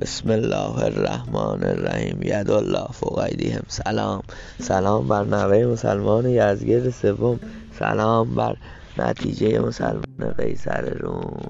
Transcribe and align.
بسم 0.00 0.30
الله 0.30 0.84
الرحمن 0.84 1.64
الرحیم. 1.64 2.22
ید 2.22 2.50
الله 2.50 2.86
فوق 2.92 3.18
ایدیهم 3.18 3.62
سلام. 3.68 4.22
سلام 4.58 5.08
بر 5.08 5.24
نوه 5.24 5.66
مسلمان 5.66 6.26
یزگرد 6.26 6.90
سوم. 6.90 7.40
سلام 7.78 8.34
بر 8.34 8.56
نتیجه 8.98 9.58
مسلمان 9.58 10.32
قیصر 10.38 10.94
روم. 11.00 11.42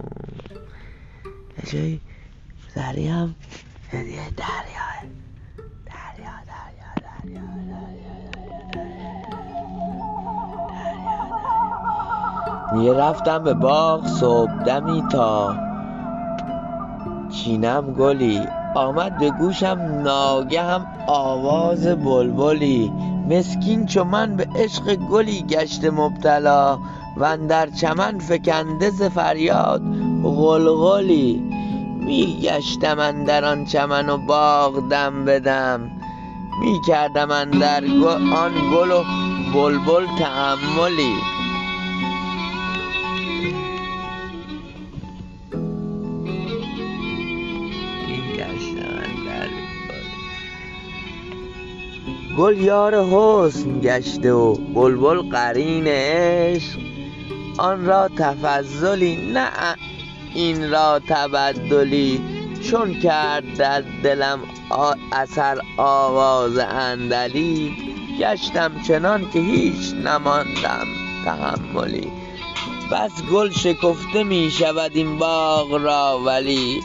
جایی 1.72 2.00
دری 2.76 3.06
هم 3.08 3.34
هدیه 3.90 4.30
دریاه 4.36 5.02
دریا. 5.86 6.34
دریا 6.48 6.84
دریا 7.24 7.42
میگه 12.72 12.94
رفتم 12.94 13.44
به 13.44 13.54
باغ 13.54 14.06
صبح 14.06 14.62
دمی 14.62 15.02
تا 15.12 15.67
چینم 17.30 17.92
گلی 17.92 18.40
آمد 18.74 19.18
به 19.18 19.30
گوشم 19.30 19.78
ناگهم 20.04 20.86
آواز 21.06 21.86
بلبلی. 21.86 22.92
مسکین 23.30 23.86
چو 23.86 24.04
من 24.04 24.36
به 24.36 24.48
عشق 24.56 24.94
گلی 24.94 25.42
گشته 25.42 25.90
مبتلا 25.90 26.78
و 27.16 27.36
در 27.48 27.70
چمن 27.70 28.18
فکنده 28.18 28.90
ز 28.90 29.02
فریاد 29.02 29.82
غلغلی. 30.24 31.42
می 32.00 32.38
گشتم 32.42 32.98
اندر 32.98 33.44
آن 33.44 33.64
چمن 33.64 34.08
و 34.08 34.16
باغ 34.16 34.88
دم 34.88 35.24
به 35.24 35.40
دم 35.40 35.90
می 36.60 36.80
کردم 36.86 37.30
اندر 37.30 37.84
آن 38.36 38.52
گل 38.74 38.90
و 38.90 39.04
بلبل 39.54 40.06
تأملی. 40.18 41.37
گل 52.38 52.58
یار 52.58 53.04
حسن 53.04 53.80
گشته 53.80 54.32
و 54.32 54.54
بلبل 54.54 55.30
قرین 55.30 55.86
عشق. 55.86 56.78
آن 57.58 57.84
را 57.84 58.08
تفضلی 58.08 59.32
نه 59.32 59.50
این 60.34 60.70
را 60.70 61.00
تبدلی. 61.08 62.20
چون 62.70 62.94
کرد 62.94 63.56
در 63.56 63.82
دلم 64.02 64.38
اثر 65.12 65.58
آواز 65.76 66.58
عندلیب 66.58 67.72
گشتم 68.20 68.72
چنان 68.88 69.30
که 69.30 69.38
هیچ 69.38 69.94
نماندم 69.94 70.86
تحملی. 71.24 72.12
بس 72.92 73.22
گل 73.32 73.50
شکفته 73.50 74.24
می 74.24 74.50
شود 74.50 74.90
این 74.94 75.18
باغ 75.18 75.74
را 75.74 76.20
ولی. 76.26 76.80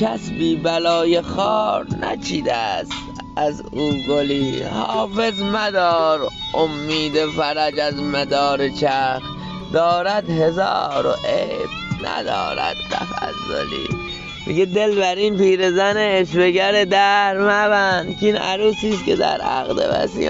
کس 0.00 0.30
بی 0.30 0.56
بلای 0.56 1.22
خار 1.22 1.86
نچیده 2.02 2.54
است 2.54 3.21
از 3.36 3.62
او 3.70 3.92
گلی 4.08 4.62
حافظ 4.62 5.42
مدار 5.42 6.20
امید 6.54 7.26
فرج 7.26 7.80
از 7.80 8.02
مدار 8.02 8.68
چرخ. 8.68 9.22
دارد 9.72 10.30
هزار 10.30 11.06
و 11.06 11.12
عیب 11.28 11.68
ندارد 12.04 12.76
تفضلی. 12.90 13.88
میگه 14.46 14.64
دل 14.64 14.96
بر 14.96 15.14
این 15.14 15.36
پیرزن 15.36 15.96
عشوهگر 15.96 16.84
در 16.84 17.38
مبند 17.38 18.18
که 18.18 18.26
این 18.26 18.36
عروسیست 18.36 19.04
که 19.04 19.16
در 19.16 19.40
عقد 19.40 19.78
وسی 19.92 20.26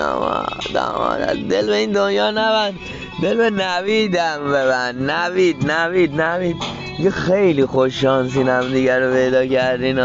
داماد 0.75 1.35
دل 1.35 1.67
به 1.67 1.77
این 1.77 1.93
دنیا 1.93 2.31
نبند. 2.31 2.79
دل 3.23 3.37
به 3.37 3.51
نویدم 3.51 4.45
ببند. 4.45 5.11
نوید 5.11 5.71
نوید 5.71 6.21
نوید. 6.21 6.57
میگه 6.99 7.11
خیلی 7.11 7.67
خوش 7.67 8.01
شانسین 8.01 8.61
دیگر 8.73 9.01
رو 9.01 9.15
پیدا 9.15 9.47
کردین 9.47 9.97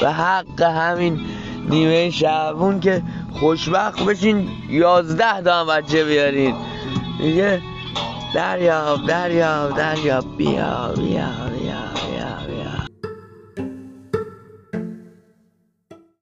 به 0.00 0.10
حق 0.10 0.62
همین 0.62 1.20
نیمه 1.70 2.10
شبون 2.10 2.80
که 2.80 3.02
خوشبخت 3.32 4.04
بشین 4.04 4.48
یازده 4.68 5.42
تا 5.42 5.60
هم 5.60 5.66
بچه 5.66 6.04
بیارین. 6.04 6.54
میگه 7.20 7.62
دریاب 8.34 9.06
دریاب 9.06 9.76
دریاب 9.76 10.36
بیا 10.36 10.94
بیا 10.96 11.28
بیا. 11.58 11.65